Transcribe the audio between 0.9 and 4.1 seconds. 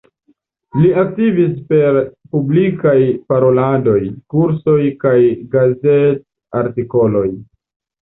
aktivis per publikaj paroladoj,